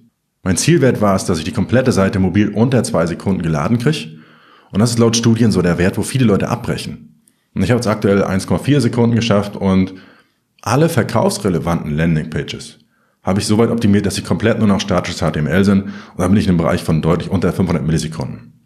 [0.43, 4.19] Mein Zielwert war es, dass ich die komplette Seite mobil unter zwei Sekunden geladen kriege.
[4.71, 7.23] Und das ist laut Studien so der Wert, wo viele Leute abbrechen.
[7.54, 9.93] Und ich habe jetzt aktuell 1,4 Sekunden geschafft und
[10.62, 12.80] alle verkaufsrelevanten Landingpages
[13.23, 16.32] habe ich so weit optimiert, dass sie komplett nur noch statisches HTML sind und dann
[16.32, 18.59] bin ich in einem Bereich von deutlich unter 500 Millisekunden.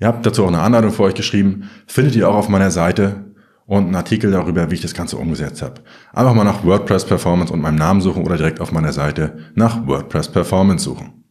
[0.00, 3.24] Ihr habt dazu auch eine Anleitung für euch geschrieben, findet ihr auch auf meiner Seite
[3.66, 5.82] und einen Artikel darüber, wie ich das Ganze umgesetzt habe.
[6.12, 9.86] Einfach mal nach WordPress Performance und meinem Namen suchen oder direkt auf meiner Seite nach
[9.86, 11.24] WordPress Performance suchen.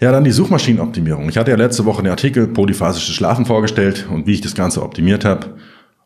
[0.00, 1.28] Ja, dann die Suchmaschinenoptimierung.
[1.28, 4.82] Ich hatte ja letzte Woche den Artikel Polyphasisches Schlafen vorgestellt und wie ich das Ganze
[4.82, 5.56] optimiert habe.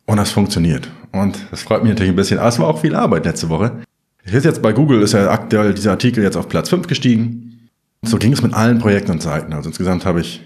[0.06, 0.88] Und das funktioniert.
[1.12, 2.38] Und das freut mich natürlich ein bisschen.
[2.38, 3.82] Aber es war auch viel Arbeit letzte Woche.
[4.24, 7.70] Ist jetzt bei Google, ist ja aktuell dieser Artikel jetzt auf Platz 5 gestiegen.
[8.02, 9.52] So ging es mit allen Projekten und Seiten.
[9.52, 10.44] Also insgesamt habe ich,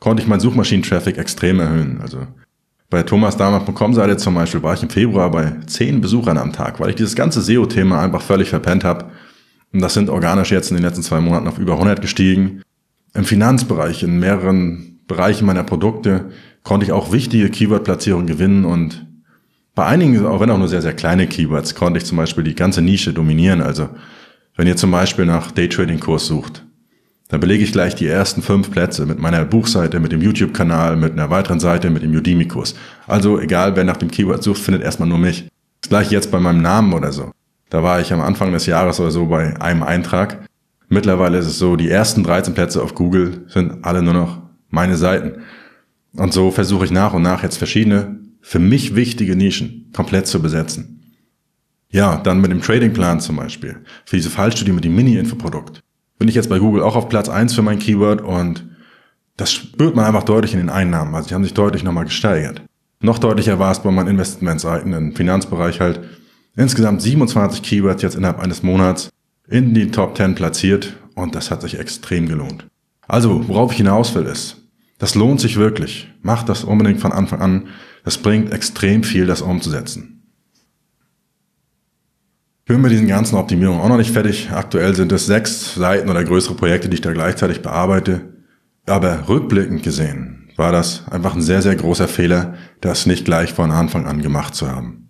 [0.00, 2.00] konnte ich meinen Suchmaschinen-Traffic extrem erhöhen.
[2.00, 2.26] Also
[2.90, 6.96] bei thomasdahmer.com-Seite zum Beispiel war ich im Februar bei 10 Besuchern am Tag, weil ich
[6.96, 9.06] dieses ganze SEO-Thema einfach völlig verpennt habe.
[9.72, 12.62] Und das sind organisch jetzt in den letzten zwei Monaten auf über 100 gestiegen.
[13.14, 16.30] Im Finanzbereich, in mehreren Bereichen meiner Produkte,
[16.62, 19.06] konnte ich auch wichtige Keyword-Platzierungen gewinnen und
[19.74, 22.56] bei einigen, auch wenn auch nur sehr, sehr kleine Keywords, konnte ich zum Beispiel die
[22.56, 23.60] ganze Nische dominieren.
[23.60, 23.88] Also
[24.56, 26.64] wenn ihr zum Beispiel nach Daytrading-Kurs sucht,
[27.28, 31.12] dann belege ich gleich die ersten fünf Plätze mit meiner Buchseite, mit dem YouTube-Kanal, mit
[31.12, 32.74] einer weiteren Seite, mit dem Udemy-Kurs.
[33.06, 35.48] Also egal, wer nach dem Keyword sucht, findet erstmal nur mich.
[35.82, 37.30] Das gleiche jetzt bei meinem Namen oder so.
[37.68, 40.48] Da war ich am Anfang des Jahres oder so bei einem Eintrag.
[40.88, 44.96] Mittlerweile ist es so, die ersten 13 Plätze auf Google sind alle nur noch meine
[44.96, 45.42] Seiten.
[46.14, 50.40] Und so versuche ich nach und nach jetzt verschiedene für mich wichtige Nischen komplett zu
[50.40, 50.94] besetzen.
[51.90, 53.76] Ja, dann mit dem Tradingplan zum Beispiel.
[54.06, 55.82] Für diese Fallstudie mit dem Mini-Infoprodukt.
[56.18, 58.66] Bin ich jetzt bei Google auch auf Platz eins für mein Keyword und
[59.36, 61.14] das spürt man einfach deutlich in den Einnahmen.
[61.14, 62.62] Also die haben sich deutlich nochmal gesteigert.
[63.00, 66.00] Noch deutlicher war es bei meinen Investmentseiten im Finanzbereich halt.
[66.56, 69.10] Insgesamt 27 Keywords jetzt innerhalb eines Monats
[69.48, 72.66] in die Top 10 platziert und das hat sich extrem gelohnt.
[73.06, 74.56] Also, worauf ich hinaus will ist,
[74.98, 76.12] das lohnt sich wirklich.
[76.20, 77.68] Macht das unbedingt von Anfang an.
[78.04, 80.17] Das bringt extrem viel, das umzusetzen.
[82.68, 84.50] Ich bin mit diesen ganzen Optimierungen auch noch nicht fertig.
[84.52, 88.20] Aktuell sind es sechs Seiten oder größere Projekte, die ich da gleichzeitig bearbeite.
[88.84, 93.70] Aber rückblickend gesehen war das einfach ein sehr, sehr großer Fehler, das nicht gleich von
[93.70, 95.08] Anfang an gemacht zu haben.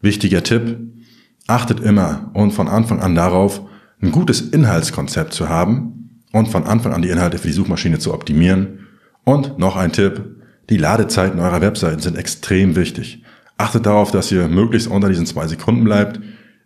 [0.00, 0.76] Wichtiger Tipp,
[1.46, 3.62] achtet immer und von Anfang an darauf,
[4.02, 8.12] ein gutes Inhaltskonzept zu haben und von Anfang an die Inhalte für die Suchmaschine zu
[8.12, 8.88] optimieren
[9.22, 10.20] und noch ein Tipp,
[10.68, 13.22] die Ladezeiten eurer Webseiten sind extrem wichtig.
[13.56, 16.18] Achtet darauf, dass ihr möglichst unter diesen zwei Sekunden bleibt.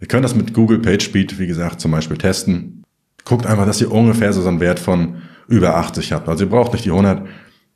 [0.03, 2.83] Ihr könnt das mit Google PageSpeed, wie gesagt, zum Beispiel testen.
[3.25, 6.29] Guckt einfach, dass ihr ungefähr so einen Wert von über 80 habt.
[6.29, 7.27] Also ihr braucht nicht die 100,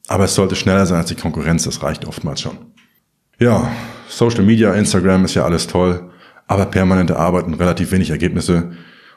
[0.08, 1.62] aber es sollte schneller sein als die Konkurrenz.
[1.62, 2.58] Das reicht oftmals schon.
[3.38, 3.70] Ja,
[4.08, 6.10] Social Media, Instagram ist ja alles toll,
[6.46, 8.72] aber permanente Arbeit und relativ wenig Ergebnisse.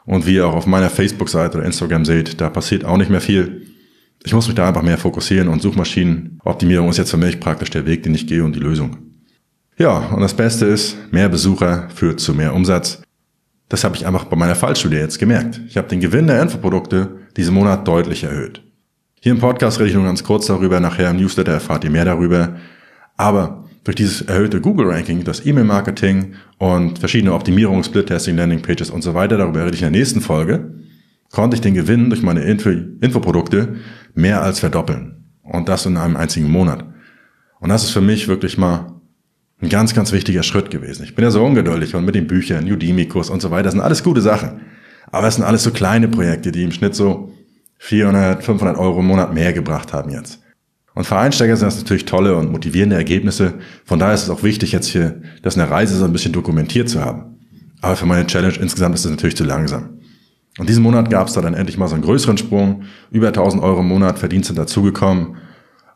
[0.06, 3.22] Und wie ihr auch auf meiner Facebook-Seite oder Instagram seht, da passiert auch nicht mehr
[3.22, 3.66] viel
[4.24, 7.86] ich muss mich da einfach mehr fokussieren und Suchmaschinenoptimierung ist jetzt für mich praktisch der
[7.86, 8.98] Weg, den ich gehe und die Lösung.
[9.80, 13.02] Ja, und das Beste ist, mehr Besucher führt zu mehr Umsatz.
[13.70, 15.62] Das habe ich einfach bei meiner Fallstudie jetzt gemerkt.
[15.70, 18.62] Ich habe den Gewinn der Infoprodukte diesen Monat deutlich erhöht.
[19.22, 22.04] Hier im Podcast rede ich nur ganz kurz darüber, nachher im Newsletter erfahrt ihr mehr
[22.04, 22.58] darüber.
[23.16, 29.38] Aber durch dieses erhöhte Google-Ranking, das E-Mail-Marketing und verschiedene Optimierungen, Split-Testing, Landing-Pages und so weiter,
[29.38, 30.74] darüber rede ich in der nächsten Folge,
[31.32, 33.78] konnte ich den Gewinn durch meine Info Infoprodukte
[34.14, 35.24] mehr als verdoppeln.
[35.42, 36.84] Und das in einem einzigen Monat.
[37.62, 38.99] Und das ist für mich wirklich mal
[39.62, 41.04] ein ganz, ganz wichtiger Schritt gewesen.
[41.04, 43.82] Ich bin ja so ungeduldig und mit den Büchern, Udemy-Kurs und so weiter, das sind
[43.82, 44.62] alles gute Sachen.
[45.12, 47.32] Aber es sind alles so kleine Projekte, die im Schnitt so
[47.80, 50.40] 400, 500 Euro im Monat mehr gebracht haben jetzt.
[50.94, 53.54] Und für Einsteiger sind das natürlich tolle und motivierende Ergebnisse.
[53.86, 56.34] Von daher ist es auch wichtig, jetzt hier das in der Reise so ein bisschen
[56.34, 57.38] dokumentiert zu haben.
[57.82, 60.00] Aber für meine Challenge insgesamt ist es natürlich zu langsam.
[60.58, 62.84] Und diesen Monat gab es da dann endlich mal so einen größeren Sprung.
[63.12, 65.38] Über 1000 Euro im Monat Verdienste dazugekommen.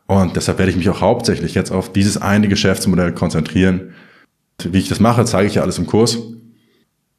[0.06, 3.94] Und deshalb werde ich mich auch hauptsächlich jetzt auf dieses eine Geschäftsmodell konzentrieren.
[4.62, 6.16] Wie ich das mache, zeige ich ja alles im Kurs.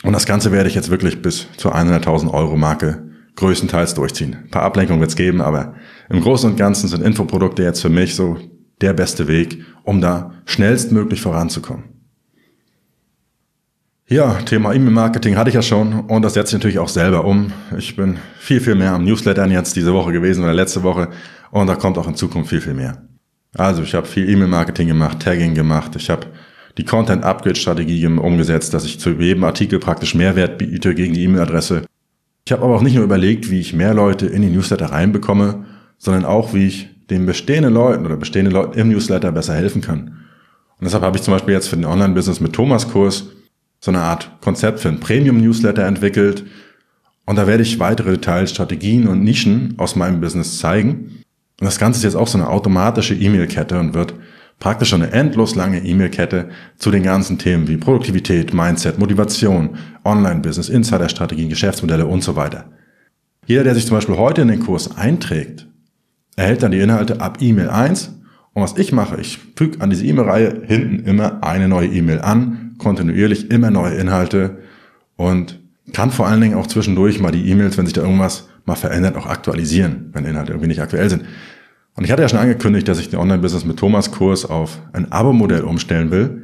[0.03, 4.35] Und das Ganze werde ich jetzt wirklich bis zur 100.000 Euro Marke größtenteils durchziehen.
[4.43, 5.75] Ein paar Ablenkungen wird es geben, aber
[6.09, 8.37] im Großen und Ganzen sind Infoprodukte jetzt für mich so
[8.81, 11.95] der beste Weg, um da schnellstmöglich voranzukommen.
[14.07, 17.51] Ja, Thema E-Mail-Marketing hatte ich ja schon und das setze ich natürlich auch selber um.
[17.75, 21.09] Ich bin viel, viel mehr am Newslettern jetzt diese Woche gewesen oder letzte Woche
[21.51, 23.07] und da kommt auch in Zukunft viel, viel mehr.
[23.53, 26.27] Also ich habe viel E-Mail-Marketing gemacht, Tagging gemacht, ich habe
[26.77, 31.83] die Content-Upgrade-Strategie umgesetzt, dass ich zu jedem Artikel praktisch Mehrwert biete gegen die E-Mail-Adresse.
[32.45, 35.65] Ich habe aber auch nicht nur überlegt, wie ich mehr Leute in die Newsletter reinbekomme,
[35.97, 40.25] sondern auch, wie ich den bestehenden Leuten oder bestehenden Leuten im Newsletter besser helfen kann.
[40.77, 43.29] Und deshalb habe ich zum Beispiel jetzt für den Online-Business mit Thomas Kurs
[43.79, 46.43] so eine Art Konzept für ein Premium-Newsletter entwickelt.
[47.25, 51.23] Und da werde ich weitere Details, Strategien und Nischen aus meinem Business zeigen.
[51.59, 54.13] Und das Ganze ist jetzt auch so eine automatische E-Mail-Kette und wird
[54.59, 61.49] praktisch eine endlos lange E-Mail-Kette zu den ganzen Themen wie Produktivität, Mindset, Motivation, Online-Business, Insider-Strategien,
[61.49, 62.65] Geschäftsmodelle und so weiter.
[63.45, 65.67] Jeder, der sich zum Beispiel heute in den Kurs einträgt,
[66.35, 68.19] erhält dann die Inhalte ab E-Mail 1.
[68.53, 72.75] Und was ich mache, ich füge an diese E-Mail-Reihe hinten immer eine neue E-Mail an,
[72.77, 74.59] kontinuierlich immer neue Inhalte
[75.15, 75.59] und
[75.93, 79.15] kann vor allen Dingen auch zwischendurch mal die E-Mails, wenn sich da irgendwas mal verändern,
[79.15, 81.23] auch aktualisieren, wenn Inhalte irgendwie nicht aktuell sind.
[81.95, 85.11] Und ich hatte ja schon angekündigt, dass ich den Online-Business mit Thomas Kurs auf ein
[85.11, 86.41] Abo-Modell umstellen will.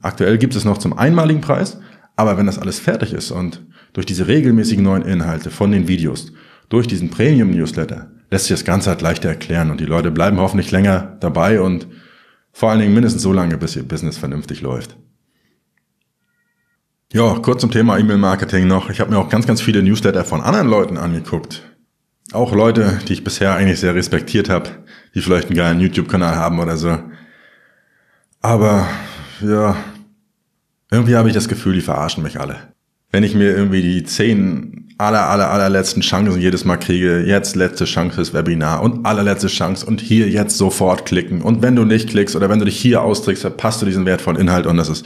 [0.00, 1.78] Aktuell gibt es noch zum einmaligen Preis,
[2.16, 6.32] aber wenn das alles fertig ist und durch diese regelmäßigen neuen Inhalte von den Videos,
[6.68, 10.70] durch diesen Premium-Newsletter, lässt sich das Ganze halt leichter erklären und die Leute bleiben hoffentlich
[10.70, 11.86] länger dabei und
[12.52, 14.96] vor allen Dingen mindestens so lange, bis ihr Business vernünftig läuft.
[17.14, 18.88] Ja, kurz zum Thema E-Mail-Marketing noch.
[18.88, 21.62] Ich habe mir auch ganz, ganz viele Newsletter von anderen Leuten angeguckt.
[22.32, 24.70] Auch Leute, die ich bisher eigentlich sehr respektiert habe,
[25.14, 26.98] die vielleicht einen geilen YouTube-Kanal haben oder so.
[28.40, 28.86] Aber
[29.42, 29.76] ja,
[30.90, 32.72] irgendwie habe ich das Gefühl, die verarschen mich alle.
[33.10, 37.84] Wenn ich mir irgendwie die zehn aller, aller, allerletzten Chancen jedes Mal kriege, jetzt letzte
[37.84, 41.42] Chance fürs Webinar und allerletzte Chance und hier jetzt sofort klicken.
[41.42, 44.40] Und wenn du nicht klickst oder wenn du dich hier austrägst, verpasst du diesen wertvollen
[44.40, 45.04] Inhalt und das ist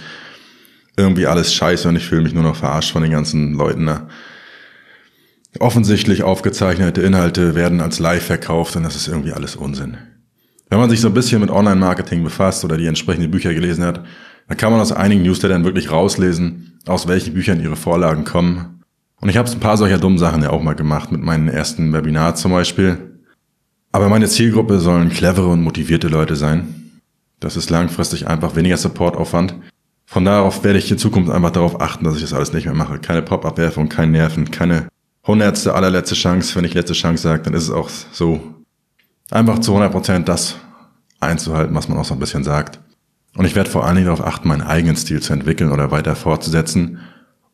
[0.97, 3.85] irgendwie alles scheiße und ich fühle mich nur noch verarscht von den ganzen Leuten.
[3.85, 4.09] Ne?
[5.59, 9.99] Offensichtlich aufgezeichnete Inhalte werden als live verkauft und das ist irgendwie alles Unsinn.
[10.69, 14.05] Wenn man sich so ein bisschen mit Online-Marketing befasst oder die entsprechenden Bücher gelesen hat,
[14.49, 18.83] dann kann man aus einigen Newslettern wirklich rauslesen, aus welchen Büchern ihre Vorlagen kommen.
[19.21, 21.93] Und ich habe ein paar solcher dummen Sachen ja auch mal gemacht mit meinen ersten
[21.93, 23.21] Webinaren zum Beispiel.
[23.93, 27.01] Aber meine Zielgruppe sollen clevere und motivierte Leute sein.
[27.41, 29.55] Das ist langfristig einfach weniger Supportaufwand
[30.07, 32.75] von darauf werde ich in Zukunft einfach darauf achten, dass ich das alles nicht mehr
[32.75, 32.99] mache.
[32.99, 34.87] Keine Pop-Up-Werfung, kein Nerven, keine
[35.27, 36.55] hundertste, allerletzte Chance.
[36.55, 38.55] Wenn ich letzte Chance sage, dann ist es auch so.
[39.31, 40.57] Einfach zu 100 Prozent das
[41.19, 42.79] einzuhalten, was man auch so ein bisschen sagt.
[43.37, 46.15] Und ich werde vor allen Dingen darauf achten, meinen eigenen Stil zu entwickeln oder weiter
[46.15, 47.01] fortzusetzen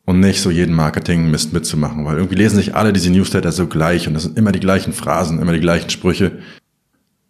[0.05, 4.07] und nicht so jeden Marketing-Mist mitzumachen, weil irgendwie lesen sich alle diese Newsletter so gleich
[4.07, 6.39] und das sind immer die gleichen Phrasen, immer die gleichen Sprüche.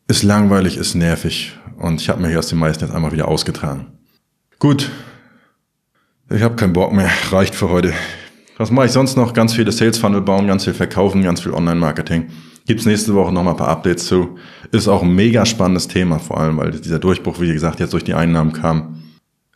[0.08, 3.28] Ist langweilig, ist nervig und ich habe mir hier aus den meisten jetzt einmal wieder
[3.28, 3.88] ausgetragen.
[4.60, 4.92] Gut,
[6.34, 7.10] ich habe keinen Bock mehr.
[7.32, 7.94] Reicht für heute.
[8.58, 9.34] Was mache ich sonst noch?
[9.34, 12.28] Ganz viele Sales Funnel bauen, ganz viel verkaufen, ganz viel Online-Marketing.
[12.66, 14.38] Gibt's nächste Woche noch mal ein paar Updates zu.
[14.72, 18.04] Ist auch ein mega spannendes Thema, vor allem, weil dieser Durchbruch, wie gesagt, jetzt durch
[18.04, 19.04] die Einnahmen kam.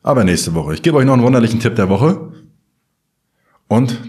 [0.04, 0.74] Aber nächste Woche.
[0.74, 2.32] Ich gebe euch noch einen wunderlichen Tipp der Woche.
[3.68, 4.00] Und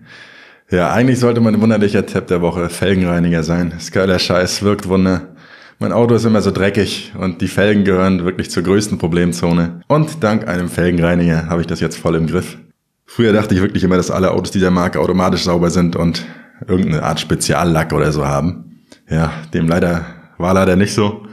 [0.70, 3.72] ja, eigentlich sollte mein wunderlicher Tipp der Woche Felgenreiniger sein.
[3.76, 5.34] Ist geiler Scheiß, wirkt Wunder.
[5.80, 9.82] Mein Auto ist immer so dreckig und die Felgen gehören wirklich zur größten Problemzone.
[9.86, 12.58] Und dank einem Felgenreiniger habe ich das jetzt voll im Griff.
[13.06, 16.26] Früher dachte ich wirklich immer, dass alle Autos dieser Marke automatisch sauber sind und
[16.66, 18.82] irgendeine Art Speziallack oder so haben.
[19.08, 20.04] Ja, dem leider
[20.36, 21.26] war leider nicht so.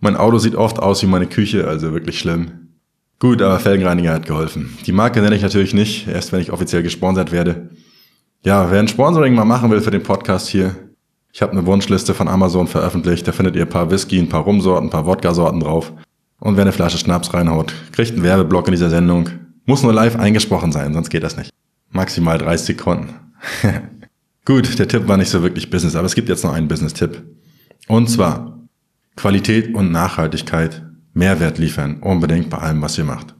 [0.00, 2.68] Mein Auto sieht oft aus wie meine Küche, also wirklich schlimm.
[3.18, 4.76] Gut, aber Felgenreiniger hat geholfen.
[4.84, 7.70] Die Marke nenne ich natürlich nicht, erst wenn ich offiziell gesponsert werde.
[8.44, 10.76] Ja, wer ein Sponsoring mal machen will für den Podcast hier,
[11.36, 14.44] ich habe eine Wunschliste von Amazon veröffentlicht, da findet ihr ein paar Whisky, ein paar
[14.44, 15.92] Rumsorten, ein paar Wodka-Sorten drauf.
[16.40, 19.28] Und wer eine Flasche Schnaps reinhaut, kriegt einen Werbeblock in dieser Sendung.
[19.66, 21.50] Muss nur live eingesprochen sein, sonst geht das nicht.
[21.90, 23.10] Maximal 30 Sekunden.
[24.46, 27.22] Gut, der Tipp war nicht so wirklich Business, aber es gibt jetzt noch einen Business-Tipp.
[27.86, 28.58] Und zwar
[29.16, 33.34] Qualität und Nachhaltigkeit, Mehrwert liefern, unbedingt bei allem, was ihr macht.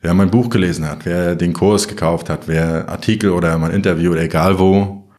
[0.00, 4.12] Wer mein Buch gelesen hat, wer den Kurs gekauft hat, wer Artikel oder mein Interview
[4.12, 5.09] oder egal wo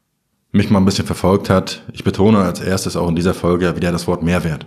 [0.51, 3.91] mich mal ein bisschen verfolgt hat, ich betone als erstes auch in dieser Folge wieder
[3.91, 4.65] das Wort Mehrwert.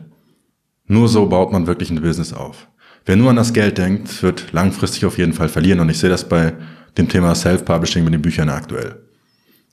[0.87, 2.69] Nur so baut man wirklich ein Business auf.
[3.07, 6.11] Wer nur an das Geld denkt, wird langfristig auf jeden Fall verlieren und ich sehe
[6.11, 6.55] das bei
[6.97, 9.03] dem Thema Self-Publishing mit den Büchern aktuell.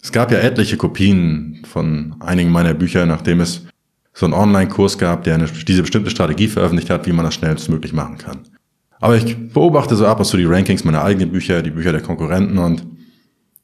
[0.02, 3.66] Es gab ja etliche Kopien von einigen meiner Bücher, nachdem es
[4.14, 7.94] so einen Online-Kurs gab, der eine, diese bestimmte Strategie veröffentlicht hat, wie man das schnellstmöglich
[7.94, 8.40] machen kann.
[9.00, 12.02] Aber ich beobachte so ab und zu die Rankings meiner eigenen Bücher, die Bücher der
[12.02, 12.86] Konkurrenten und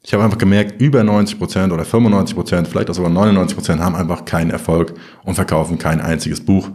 [0.03, 3.81] ich habe einfach gemerkt, über 90 Prozent oder 95 Prozent, vielleicht auch sogar 99 Prozent
[3.81, 6.69] haben einfach keinen Erfolg und verkaufen kein einziges Buch.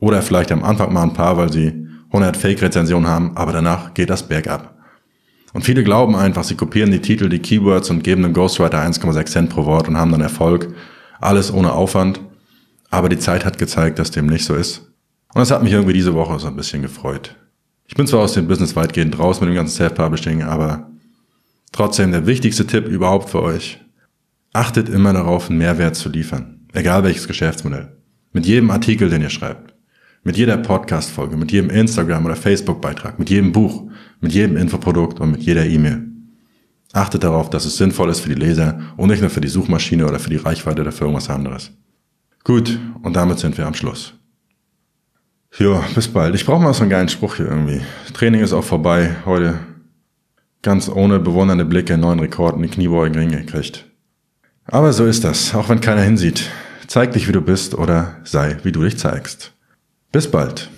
[0.00, 4.10] Oder vielleicht am Anfang mal ein paar, weil sie 100 Fake-Rezensionen haben, aber danach geht
[4.10, 4.78] das bergab.
[5.52, 9.24] Und viele glauben einfach, sie kopieren die Titel, die Keywords und geben dem Ghostwriter 1,6
[9.26, 10.68] Cent pro Wort und haben dann Erfolg.
[11.20, 12.20] Alles ohne Aufwand.
[12.90, 14.78] Aber die Zeit hat gezeigt, dass dem nicht so ist.
[15.34, 17.34] Und das hat mich irgendwie diese Woche so ein bisschen gefreut.
[17.86, 20.90] Ich bin zwar aus dem Business weitgehend raus mit dem ganzen Self-Publishing, aber
[21.72, 23.80] Trotzdem der wichtigste Tipp überhaupt für euch.
[24.52, 26.66] Achtet immer darauf, einen Mehrwert zu liefern.
[26.72, 27.96] Egal welches Geschäftsmodell.
[28.32, 29.74] Mit jedem Artikel, den ihr schreibt.
[30.24, 35.30] Mit jeder Podcast-Folge, mit jedem Instagram- oder Facebook-Beitrag, mit jedem Buch, mit jedem Infoprodukt und
[35.30, 36.04] mit jeder E-Mail.
[36.92, 40.06] Achtet darauf, dass es sinnvoll ist für die Leser und nicht nur für die Suchmaschine
[40.06, 41.70] oder für die Reichweite oder für irgendwas anderes.
[42.44, 44.14] Gut, und damit sind wir am Schluss.
[45.58, 46.34] Ja, bis bald.
[46.34, 47.80] Ich brauche mal so einen geilen Spruch hier irgendwie.
[48.12, 49.16] Training ist auch vorbei.
[49.24, 49.58] Heute
[50.62, 53.86] ganz ohne bewundernde Blicke neuen Rekord in die Kniebeugen hingekriegt.
[54.64, 56.50] Aber so ist das, auch wenn keiner hinsieht.
[56.86, 59.52] Zeig dich, wie du bist oder sei, wie du dich zeigst.
[60.12, 60.70] Bis bald.